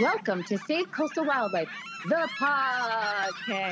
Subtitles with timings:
[0.00, 1.68] Welcome to Save Coastal Wildlife,
[2.08, 3.68] the podcast.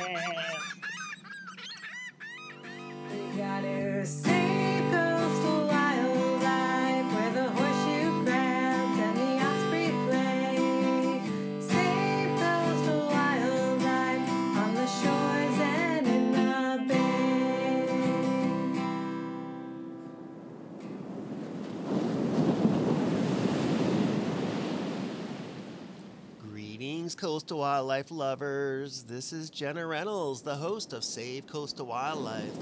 [27.16, 29.02] Greetings, coastal wildlife lovers.
[29.04, 32.52] This is Jenna Reynolds, the host of Save Coastal Wildlife,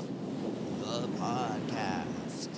[0.80, 2.48] the podcast.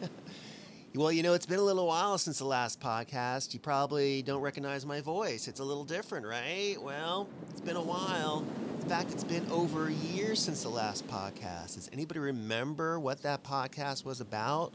[0.94, 3.54] well, you know, it's been a little while since the last podcast.
[3.54, 5.46] You probably don't recognize my voice.
[5.46, 6.76] It's a little different, right?
[6.80, 8.44] Well, it's been a while.
[8.80, 11.74] In fact, it's been over a year since the last podcast.
[11.74, 14.72] Does anybody remember what that podcast was about?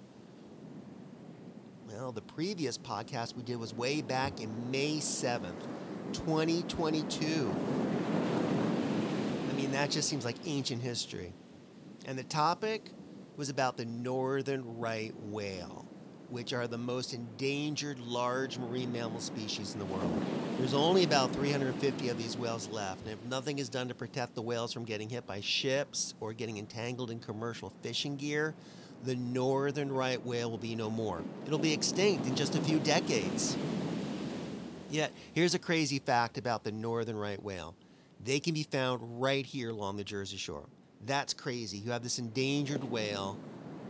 [1.88, 5.68] Well, the previous podcast we did was way back in May 7th,
[6.14, 7.56] 2022.
[9.50, 11.34] I mean, that just seems like ancient history.
[12.06, 12.92] And the topic
[13.36, 15.88] was about the northern right whale,
[16.30, 20.26] which are the most endangered large marine mammal species in the world.
[20.58, 24.36] There's only about 350 of these whales left, and if nothing is done to protect
[24.36, 28.56] the whales from getting hit by ships or getting entangled in commercial fishing gear,
[29.04, 31.22] the northern right whale will be no more.
[31.46, 33.56] It'll be extinct in just a few decades.
[34.90, 37.76] Yet, here's a crazy fact about the northern right whale
[38.22, 40.66] they can be found right here along the Jersey Shore.
[41.06, 41.78] That's crazy.
[41.78, 43.38] You have this endangered whale,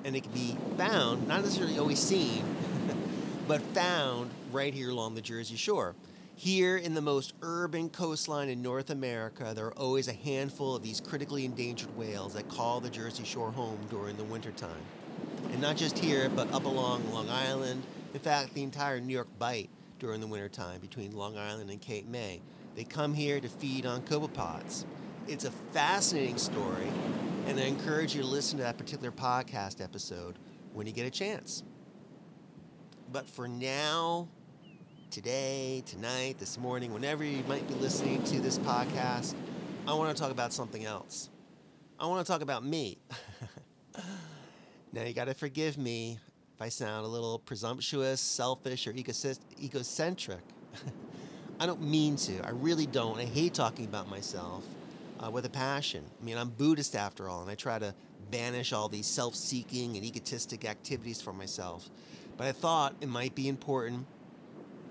[0.06, 2.44] and it can be found, not necessarily always seen,
[3.48, 5.96] but found right here along the Jersey Shore.
[6.36, 10.84] Here in the most urban coastline in North America, there are always a handful of
[10.84, 14.84] these critically endangered whales that call the Jersey Shore home during the wintertime.
[15.52, 17.84] And not just here, but up along Long Island.
[18.14, 22.08] In fact, the entire New York Bight during the wintertime between Long Island and Cape
[22.08, 22.42] May.
[22.76, 24.86] They come here to feed on copepods.
[25.28, 26.88] It's a fascinating story,
[27.46, 30.40] and I encourage you to listen to that particular podcast episode
[30.74, 31.64] when you get a chance.
[33.12, 34.30] But for now,
[35.12, 39.36] today, tonight, this morning, whenever you might be listening to this podcast,
[39.88, 41.30] I want to talk about something else.
[42.00, 43.00] I want to talk about me.
[44.94, 46.20] now, you got to forgive me
[46.60, 50.42] if I sound a little presumptuous, selfish, or egocentric.
[51.60, 52.46] I don't mean to.
[52.46, 53.18] I really don't.
[53.18, 54.66] I hate talking about myself
[55.26, 56.04] uh, with a passion.
[56.22, 57.96] I mean, I'm Buddhist after all, and I try to
[58.30, 61.90] banish all these self seeking and egotistic activities from myself.
[62.36, 64.06] But I thought it might be important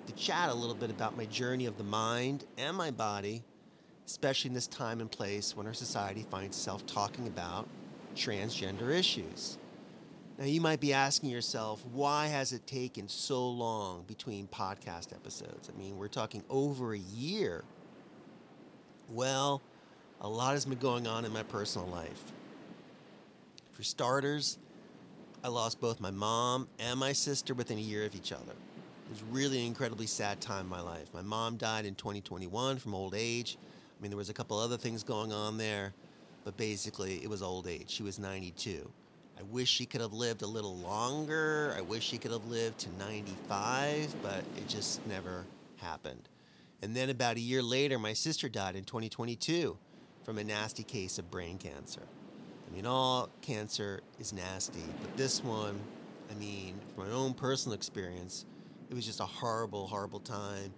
[0.06, 3.43] to chat a little bit about my journey of the mind and my body,
[4.06, 7.69] especially in this time and place when our society finds itself talking about
[8.17, 9.59] transgender issues.
[10.38, 15.69] Now, you might be asking yourself, why has it taken so long between podcast episodes?
[15.69, 17.65] I mean, we're talking over a year.
[19.10, 19.60] Well,
[20.21, 22.22] a lot has been going on in my personal life.
[23.72, 24.59] For starters,
[25.43, 28.53] I lost both my mom and my sister within a year of each other.
[28.53, 31.12] It was really an incredibly sad time in my life.
[31.12, 33.59] My mom died in 2021 from old age.
[33.99, 35.94] I mean, there was a couple other things going on there,
[36.44, 37.91] but basically, it was old age.
[37.91, 38.88] She was 92.
[39.38, 41.72] I wish she could have lived a little longer.
[41.76, 45.44] I wish she could have lived to 95, but it just never
[45.76, 46.28] happened.
[46.82, 49.78] And then about a year later, my sister died in 2022
[50.25, 52.03] from a nasty case of brain cancer.
[52.69, 55.78] I mean, all cancer is nasty, but this one,
[56.31, 58.44] I mean, from my own personal experience,
[58.91, 60.75] it was just a horrible, horrible time.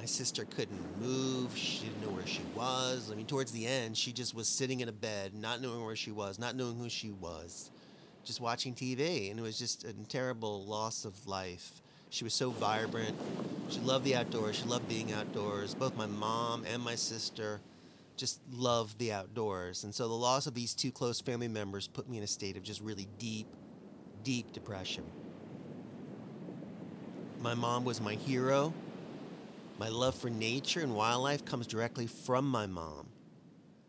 [0.00, 1.54] My sister couldn't move.
[1.54, 3.10] She didn't know where she was.
[3.12, 5.94] I mean, towards the end, she just was sitting in a bed, not knowing where
[5.94, 7.70] she was, not knowing who she was,
[8.24, 9.30] just watching TV.
[9.30, 11.82] And it was just a terrible loss of life.
[12.08, 13.14] She was so vibrant.
[13.68, 14.56] She loved the outdoors.
[14.56, 15.74] She loved being outdoors.
[15.74, 17.60] Both my mom and my sister
[18.16, 19.84] just loved the outdoors.
[19.84, 22.56] And so the loss of these two close family members put me in a state
[22.56, 23.48] of just really deep,
[24.24, 25.04] deep depression.
[27.42, 28.72] My mom was my hero.
[29.80, 33.08] My love for nature and wildlife comes directly from my mom.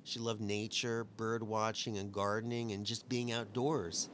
[0.05, 4.07] She loved nature, bird watching, and gardening, and just being outdoors.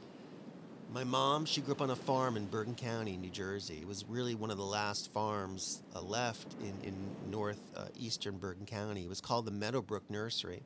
[0.92, 3.78] My mom, she grew up on a farm in Bergen County, New Jersey.
[3.80, 6.96] It was really one of the last farms uh, left in, in
[7.30, 9.04] northeastern uh, Bergen County.
[9.04, 10.64] It was called the Meadowbrook Nursery.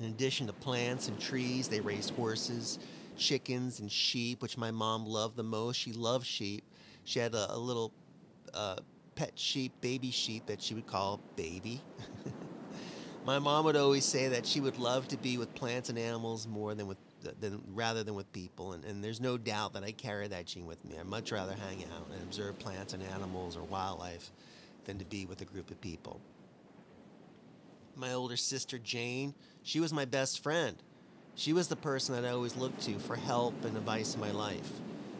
[0.00, 2.80] In addition to plants and trees, they raised horses,
[3.16, 5.76] chickens, and sheep, which my mom loved the most.
[5.76, 6.64] She loved sheep.
[7.04, 7.92] She had a, a little
[8.52, 8.78] uh,
[9.14, 11.80] pet sheep, baby sheep, that she would call Baby.
[13.24, 16.46] my mom would always say that she would love to be with plants and animals
[16.46, 16.98] more than with
[17.40, 20.66] than rather than with people and, and there's no doubt that I carry that gene
[20.66, 20.96] with me.
[20.98, 24.32] I'd much rather hang out and observe plants and animals or wildlife
[24.86, 26.20] than to be with a group of people.
[27.94, 30.76] My older sister Jane, she was my best friend.
[31.34, 34.32] She was the person that I always looked to for help and advice in my
[34.32, 34.70] life.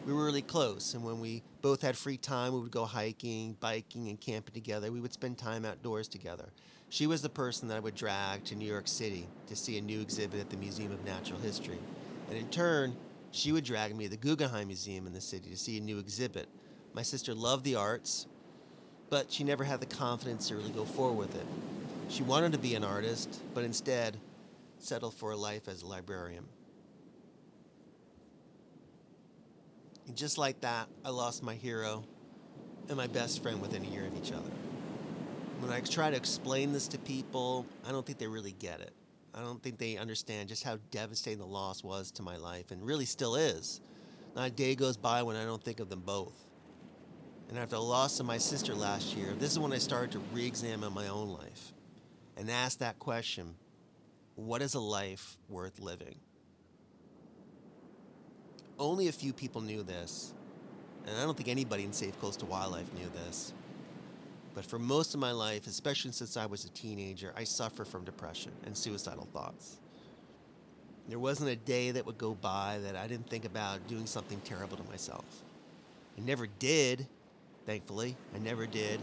[0.05, 3.57] We were really close, and when we both had free time, we would go hiking,
[3.61, 4.91] biking, and camping together.
[4.91, 6.49] We would spend time outdoors together.
[6.89, 9.81] She was the person that I would drag to New York City to see a
[9.81, 11.79] new exhibit at the Museum of Natural History.
[12.29, 12.97] And in turn,
[13.31, 16.01] she would drag me to the Guggenheim Museum in the city to see a new
[16.01, 16.49] exhibit.
[16.95, 18.27] My sister loved the arts,
[19.09, 21.47] but she never had the confidence to really go forward with it.
[22.09, 24.19] She wanted to be an artist, but instead
[24.79, 26.45] settled for a life as a librarian.
[30.13, 32.05] And just like that, I lost my hero
[32.89, 34.51] and my best friend within a year of each other.
[35.59, 38.93] When I try to explain this to people, I don't think they really get it.
[39.35, 42.85] I don't think they understand just how devastating the loss was to my life and
[42.85, 43.81] really still is.
[44.37, 46.37] Not a day goes by when I don't think of them both.
[47.49, 50.19] And after the loss of my sister last year, this is when I started to
[50.35, 51.73] re examine my own life
[52.37, 53.55] and ask that question
[54.35, 56.17] what is a life worth living?
[58.79, 60.33] Only a few people knew this,
[61.07, 63.53] and I don't think anybody in Save Coastal Wildlife knew this.
[64.55, 68.05] But for most of my life, especially since I was a teenager, I suffered from
[68.05, 69.79] depression and suicidal thoughts.
[71.09, 74.41] There wasn't a day that would go by that I didn't think about doing something
[74.45, 75.25] terrible to myself.
[76.17, 77.07] I never did,
[77.67, 78.17] thankfully.
[78.35, 79.01] I never did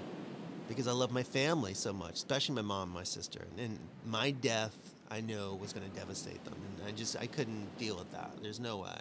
[0.68, 3.48] because I love my family so much, especially my mom and my sister.
[3.57, 4.77] And my death,
[5.10, 6.56] I know, was going to devastate them.
[6.77, 8.31] And I just, I couldn't deal with that.
[8.42, 9.00] There's no way.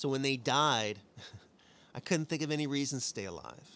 [0.00, 0.98] So when they died,
[1.94, 3.68] I couldn't think of any reason to stay alive.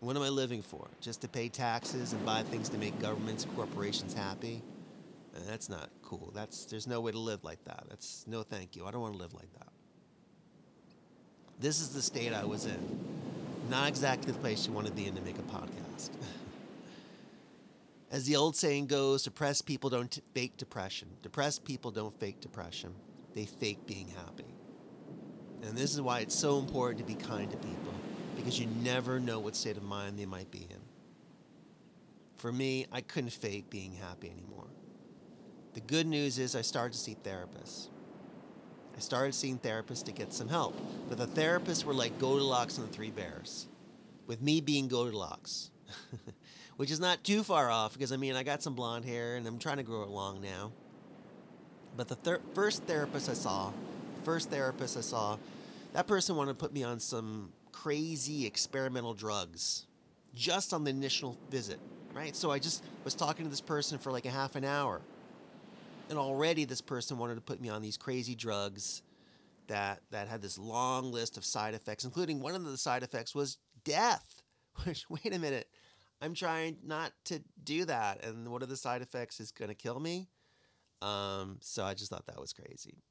[0.00, 0.88] What am I living for?
[1.00, 4.62] Just to pay taxes and buy things to make governments and corporations happy?
[5.36, 6.32] Uh, that's not cool.
[6.34, 7.84] That's there's no way to live like that.
[7.88, 8.84] That's no thank you.
[8.84, 9.68] I don't want to live like that.
[11.60, 12.98] This is the state I was in.
[13.70, 16.10] Not exactly the place you want to be in to make a podcast.
[18.10, 21.06] As the old saying goes, depressed people don't fake depression.
[21.22, 22.92] Depressed people don't fake depression.
[23.36, 24.57] They fake being happy.
[25.62, 27.94] And this is why it's so important to be kind to people
[28.36, 30.80] because you never know what state of mind they might be in.
[32.36, 34.68] For me, I couldn't fake being happy anymore.
[35.74, 37.88] The good news is I started to see therapists.
[38.96, 40.76] I started seeing therapists to get some help.
[41.08, 43.66] But the therapists were like Goldilocks and the Three Bears,
[44.26, 45.70] with me being Goldilocks,
[46.76, 49.46] which is not too far off because I mean, I got some blonde hair and
[49.46, 50.72] I'm trying to grow it long now.
[51.96, 53.72] But the thir- first therapist I saw,
[54.24, 55.38] first therapist I saw,
[55.92, 59.86] that person wanted to put me on some crazy experimental drugs
[60.34, 61.78] just on the initial visit,
[62.14, 62.34] right?
[62.34, 65.00] So I just was talking to this person for like a half an hour.
[66.10, 69.02] And already this person wanted to put me on these crazy drugs
[69.68, 73.34] that that had this long list of side effects, including one of the side effects
[73.34, 74.42] was death.
[74.84, 75.68] Which wait a minute,
[76.20, 79.74] I'm trying not to do that, and one of the side effects is going to
[79.74, 80.28] kill me.
[81.02, 83.02] Um, so I just thought that was crazy.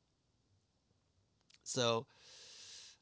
[1.68, 2.06] So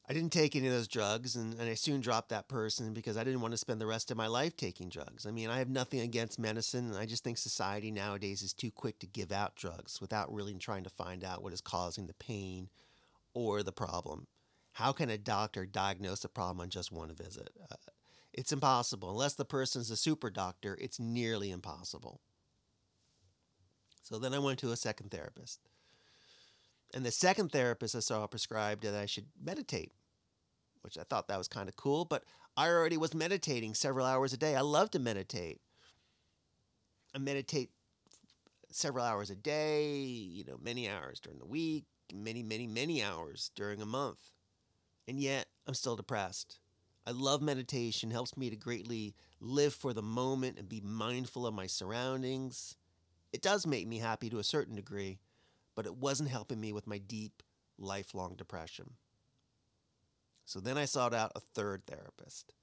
[0.08, 3.16] I didn't take any of those drugs, and, and I soon dropped that person because
[3.16, 5.26] I didn't want to spend the rest of my life taking drugs.
[5.26, 8.70] I mean, I have nothing against medicine, and I just think society nowadays is too
[8.70, 12.14] quick to give out drugs without really trying to find out what is causing the
[12.14, 12.68] pain
[13.34, 14.26] or the problem.
[14.72, 17.50] How can a doctor diagnose a problem on just one visit?
[17.70, 17.76] Uh,
[18.32, 19.10] it's impossible.
[19.10, 22.20] Unless the person's a super doctor, it's nearly impossible.
[24.02, 25.60] So then I went to a second therapist.
[26.96, 29.92] And the second therapist I saw prescribed that I should meditate,
[30.80, 32.24] which I thought that was kind of cool, but
[32.56, 34.56] I already was meditating several hours a day.
[34.56, 35.60] I love to meditate.
[37.14, 37.68] I meditate
[38.72, 41.84] several hours a day, you know, many hours during the week,
[42.14, 44.30] many, many, many hours during a month.
[45.06, 46.60] And yet I'm still depressed.
[47.06, 51.52] I love meditation, helps me to greatly live for the moment and be mindful of
[51.52, 52.74] my surroundings.
[53.34, 55.18] It does make me happy to a certain degree,
[55.76, 57.44] but it wasn't helping me with my deep,
[57.78, 58.94] lifelong depression.
[60.44, 62.54] So then I sought out a third therapist.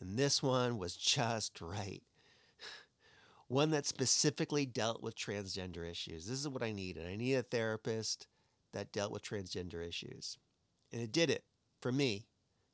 [0.00, 2.02] And this one was just right.
[3.48, 6.26] One that specifically dealt with transgender issues.
[6.26, 7.06] This is what I needed.
[7.06, 8.26] I needed a therapist
[8.72, 10.36] that dealt with transgender issues.
[10.92, 11.44] And it did it
[11.80, 12.26] for me.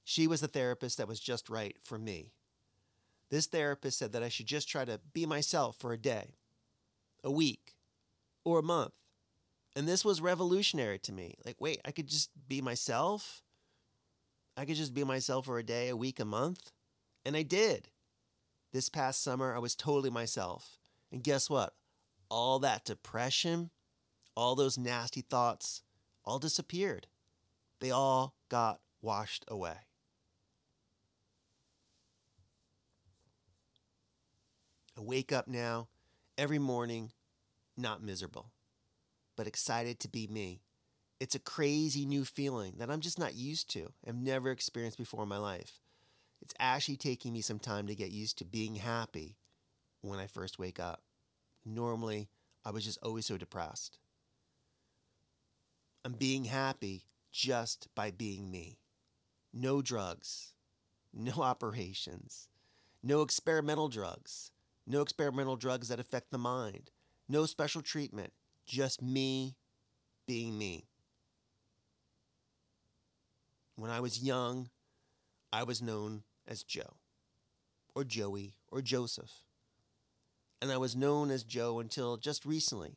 [0.04, 2.32] She was the therapist that was just right for me.
[3.30, 6.34] This therapist said that I should just try to be myself for a day,
[7.22, 7.74] a week,
[8.44, 8.92] or a month.
[9.76, 11.34] And this was revolutionary to me.
[11.44, 13.42] Like, wait, I could just be myself?
[14.56, 16.70] I could just be myself for a day, a week, a month?
[17.24, 17.88] And I did.
[18.72, 20.78] This past summer, I was totally myself.
[21.10, 21.74] And guess what?
[22.28, 23.70] All that depression,
[24.36, 25.82] all those nasty thoughts,
[26.24, 27.06] all disappeared.
[27.80, 29.76] They all got washed away.
[34.96, 35.88] I wake up now
[36.38, 37.10] every morning
[37.76, 38.50] not miserable,
[39.36, 40.62] but excited to be me.
[41.20, 43.92] It's a crazy new feeling that I'm just not used to.
[44.06, 45.80] I've never experienced before in my life.
[46.42, 49.36] It's actually taking me some time to get used to being happy
[50.02, 51.02] when I first wake up.
[51.64, 52.28] Normally,
[52.64, 53.98] I was just always so depressed.
[56.04, 58.78] I'm being happy just by being me.
[59.52, 60.52] No drugs,
[61.12, 62.48] no operations,
[63.02, 64.50] no experimental drugs,
[64.86, 66.90] no experimental drugs that affect the mind,
[67.28, 68.32] no special treatment,
[68.64, 69.56] just me
[70.26, 70.86] being me.
[73.76, 74.70] When I was young,
[75.52, 76.96] I was known as Joe,
[77.94, 79.32] or Joey, or Joseph.
[80.62, 82.96] And I was known as Joe until just recently.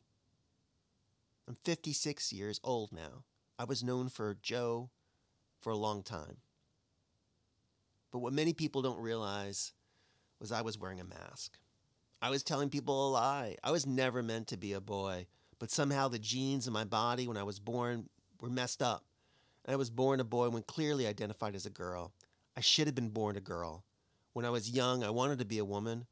[1.46, 3.24] I'm 56 years old now.
[3.58, 4.90] I was known for Joe
[5.60, 6.38] for a long time.
[8.12, 9.72] But what many people don't realize
[10.40, 11.58] was I was wearing a mask.
[12.22, 13.56] I was telling people a lie.
[13.62, 15.26] I was never meant to be a boy,
[15.58, 18.08] but somehow the genes in my body when I was born
[18.40, 19.04] were messed up.
[19.64, 22.12] And I was born a boy when clearly identified as a girl.
[22.56, 23.84] I should have been born a girl.
[24.32, 26.06] When I was young, I wanted to be a woman.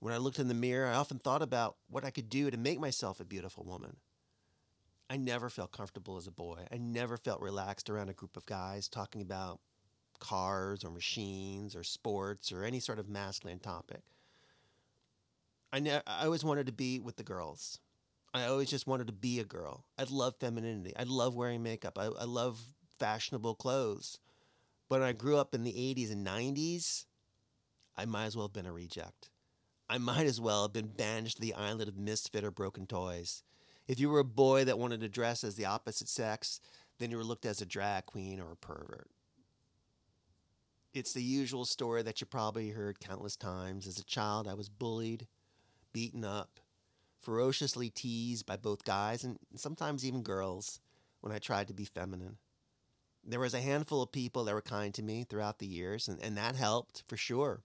[0.00, 2.56] When I looked in the mirror, I often thought about what I could do to
[2.56, 3.96] make myself a beautiful woman.
[5.08, 6.66] I never felt comfortable as a boy.
[6.70, 9.60] I never felt relaxed around a group of guys talking about
[10.20, 14.02] cars or machines or sports or any sort of masculine topic.
[15.72, 17.80] I, ne- I always wanted to be with the girls.
[18.32, 19.84] I always just wanted to be a girl.
[19.98, 20.94] I love femininity.
[20.96, 21.98] I love wearing makeup.
[21.98, 22.60] I, I love
[22.98, 24.18] fashionable clothes.
[24.88, 27.06] But I grew up in the 80s and 90s,
[27.96, 29.30] I might as well have been a reject.
[29.88, 33.42] I might as well have been banished to the island of misfit or broken toys.
[33.88, 36.60] If you were a boy that wanted to dress as the opposite sex,
[36.98, 39.10] then you were looked at as a drag queen or a pervert.
[40.94, 43.86] It's the usual story that you probably heard countless times.
[43.86, 45.26] As a child, I was bullied,
[45.92, 46.59] beaten up,
[47.20, 50.80] ferociously teased by both guys and sometimes even girls
[51.20, 52.38] when I tried to be feminine.
[53.24, 56.18] There was a handful of people that were kind to me throughout the years, and,
[56.22, 57.62] and that helped for sure.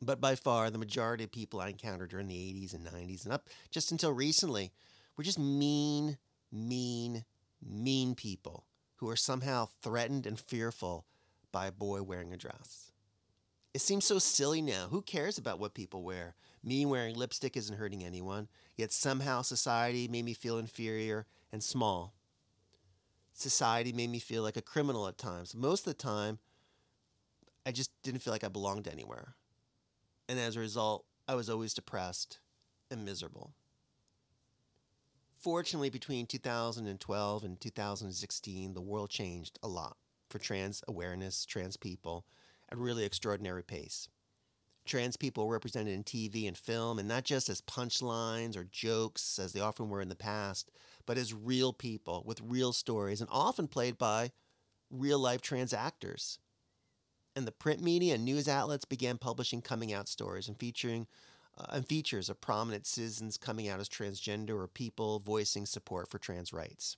[0.00, 3.32] But by far, the majority of people I encountered during the 80s and 90s and
[3.32, 4.72] up just until recently
[5.16, 6.16] we're just mean,
[6.52, 7.24] mean,
[7.60, 8.64] mean people
[8.96, 11.06] who are somehow threatened and fearful
[11.50, 12.92] by a boy wearing a dress.
[13.74, 14.86] It seems so silly now.
[14.90, 16.36] Who cares about what people wear?
[16.68, 18.46] Me wearing lipstick isn't hurting anyone,
[18.76, 22.12] yet somehow society made me feel inferior and small.
[23.32, 25.54] Society made me feel like a criminal at times.
[25.54, 26.40] Most of the time,
[27.64, 29.34] I just didn't feel like I belonged anywhere.
[30.28, 32.38] And as a result, I was always depressed
[32.90, 33.54] and miserable.
[35.38, 39.96] Fortunately, between 2012 and 2016, the world changed a lot
[40.28, 42.26] for trans awareness, trans people,
[42.70, 44.10] at a really extraordinary pace.
[44.88, 49.52] Trans people represented in TV and film, and not just as punchlines or jokes, as
[49.52, 50.70] they often were in the past,
[51.06, 54.32] but as real people with real stories, and often played by
[54.90, 56.38] real life trans actors.
[57.36, 61.06] And the print media and news outlets began publishing coming out stories and featuring
[61.56, 66.18] uh, and features of prominent citizens coming out as transgender or people voicing support for
[66.18, 66.96] trans rights.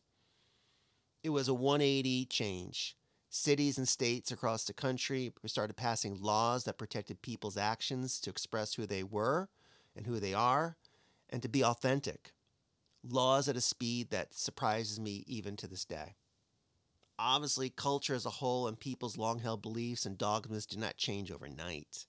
[1.23, 2.97] It was a 180 change.
[3.33, 8.75] Cities and states across the country started passing laws that protected people's actions to express
[8.75, 9.49] who they were
[9.95, 10.77] and who they are
[11.29, 12.33] and to be authentic.
[13.09, 16.17] Laws at a speed that surprises me even to this day.
[17.21, 21.31] Obviously, culture as a whole and people's long held beliefs and dogmas do not change
[21.31, 22.07] overnight.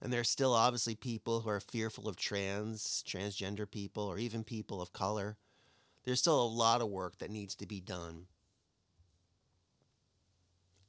[0.00, 4.44] And there are still obviously people who are fearful of trans, transgender people, or even
[4.44, 5.38] people of color.
[6.04, 8.26] There's still a lot of work that needs to be done.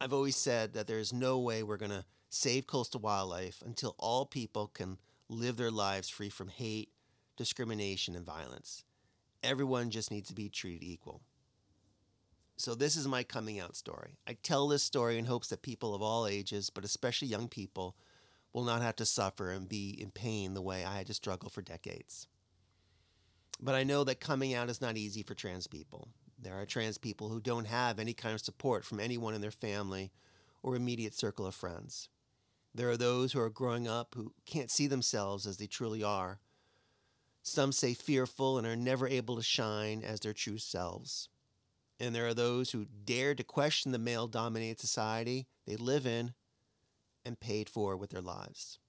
[0.01, 4.25] I've always said that there's no way we're going to save coastal wildlife until all
[4.25, 4.98] people can
[5.29, 6.89] live their lives free from hate,
[7.38, 8.84] discrimination, and violence.
[9.43, 11.22] Everyone just needs to be treated equal.
[12.58, 14.17] So, this is my coming out story.
[14.25, 17.96] I tell this story in hopes that people of all ages, but especially young people,
[18.53, 21.50] will not have to suffer and be in pain the way I had to struggle
[21.51, 22.27] for decades.
[23.62, 26.08] But I know that coming out is not easy for trans people.
[26.41, 29.51] There are trans people who don't have any kind of support from anyone in their
[29.51, 30.12] family
[30.63, 32.10] or immediate circle of friends.
[32.74, 36.39] There are those who are growing up who can't see themselves as they truly are.
[37.43, 41.29] Some say fearful and are never able to shine as their true selves.
[42.00, 46.33] And there are those who dare to question the male dominated society they live in
[47.24, 48.79] and paid for with their lives.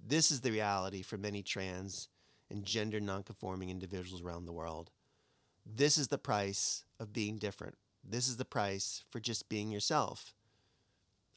[0.00, 2.08] This is the reality for many trans
[2.50, 4.90] and gender nonconforming individuals around the world.
[5.66, 7.76] This is the price of being different.
[8.02, 10.34] This is the price for just being yourself.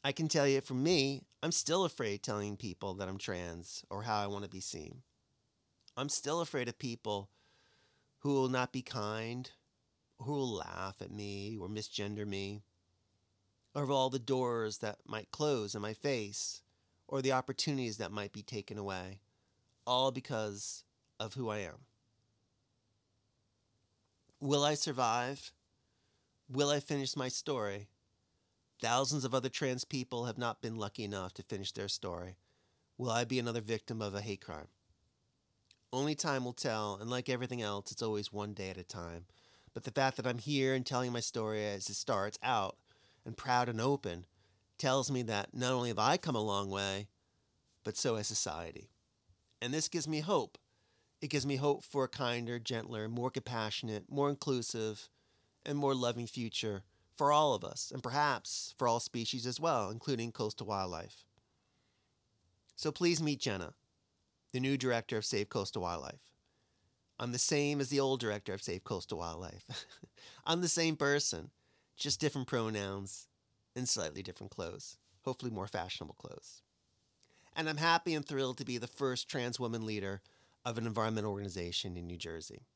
[0.04, 4.02] I can tell you, for me, I'm still afraid telling people that I'm trans or
[4.02, 5.02] how I want to be seen.
[5.96, 7.30] I'm still afraid of people
[8.20, 9.50] who will not be kind,
[10.20, 12.62] who will laugh at me or misgender me,
[13.74, 16.62] or of all the doors that might close in my face,
[17.06, 19.20] or the opportunities that might be taken away,
[19.86, 20.84] all because
[21.18, 21.87] of who I am.
[24.40, 25.50] Will I survive?
[26.48, 27.88] Will I finish my story?
[28.80, 32.36] Thousands of other trans people have not been lucky enough to finish their story.
[32.96, 34.68] Will I be another victim of a hate crime?
[35.92, 39.24] Only time will tell, and like everything else, it's always one day at a time.
[39.74, 42.76] But the fact that I'm here and telling my story as it starts out,
[43.26, 44.24] and proud and open,
[44.78, 47.08] tells me that not only have I come a long way,
[47.82, 48.88] but so has society.
[49.60, 50.58] And this gives me hope.
[51.20, 55.08] It gives me hope for a kinder, gentler, more compassionate, more inclusive,
[55.66, 56.84] and more loving future
[57.16, 61.24] for all of us, and perhaps for all species as well, including coastal wildlife.
[62.76, 63.74] So please meet Jenna,
[64.52, 66.30] the new director of Save Coastal Wildlife.
[67.18, 69.64] I'm the same as the old director of Save Coastal Wildlife.
[70.46, 71.50] I'm the same person,
[71.96, 73.26] just different pronouns
[73.74, 76.62] and slightly different clothes, hopefully more fashionable clothes.
[77.56, 80.22] And I'm happy and thrilled to be the first trans woman leader
[80.68, 82.66] of an environmental organization in New Jersey.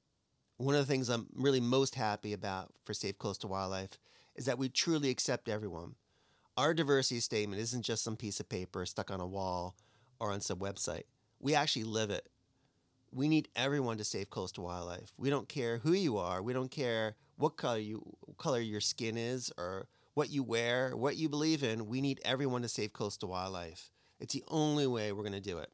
[0.56, 3.98] One of the things I'm really most happy about for Save Coastal Wildlife
[4.34, 5.96] is that we truly accept everyone.
[6.56, 9.76] Our diversity statement isn't just some piece of paper stuck on a wall
[10.18, 11.02] or on some website.
[11.38, 12.30] We actually live it.
[13.12, 15.12] We need everyone to save coastal wildlife.
[15.18, 16.42] We don't care who you are.
[16.42, 21.16] We don't care what color you color your skin is or what you wear, what
[21.16, 21.88] you believe in.
[21.88, 23.90] We need everyone to save coastal wildlife.
[24.18, 25.70] It's the only way we're going to do it.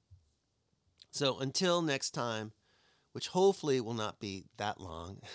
[1.10, 2.52] So until next time,
[3.12, 5.20] which hopefully will not be that long.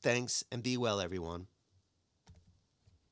[0.00, 1.48] Thanks and be well, everyone.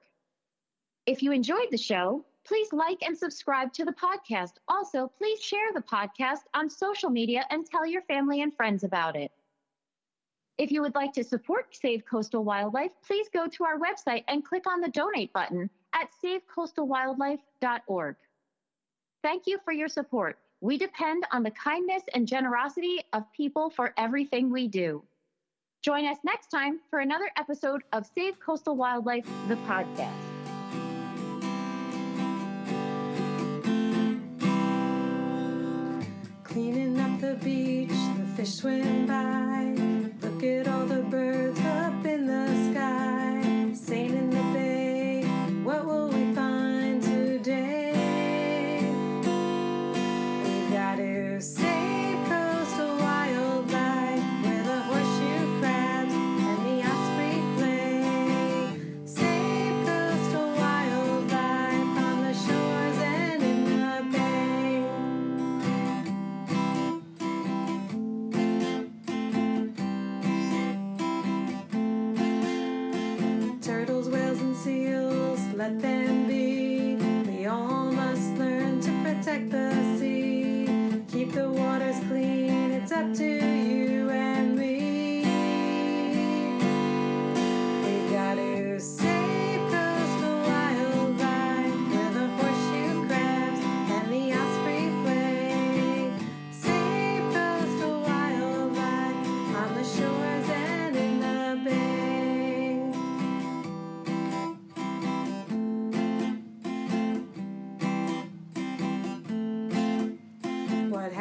[1.06, 4.54] If you enjoyed the show, please like and subscribe to the podcast.
[4.68, 9.16] Also, please share the podcast on social media and tell your family and friends about
[9.16, 9.32] it.
[10.58, 14.46] If you would like to support Save Coastal Wildlife, please go to our website and
[14.46, 18.16] click on the donate button at savecoastalwildlife.org.
[19.24, 20.38] Thank you for your support.
[20.62, 25.04] We depend on the kindness and generosity of people for everything we do.
[25.82, 30.33] Join us next time for another episode of Save Coastal Wildlife, the podcast.
[36.54, 39.74] Cleaning up the beach, the fish swim by.
[40.22, 41.33] Look at all the birds
[75.64, 76.96] let them be.
[77.26, 80.68] We all must learn to protect the sea.
[81.10, 83.53] Keep the waters clean, it's up to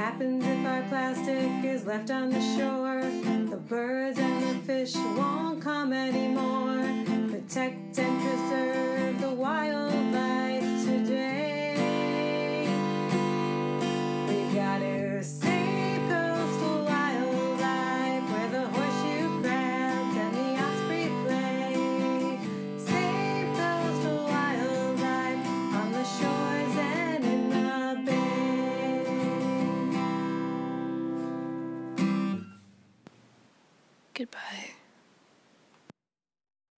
[0.02, 3.02] happens if our plastic is left on the shore?
[3.48, 6.82] The birds and the fish won't come anymore.
[7.30, 10.11] Protect and preserve the wildlife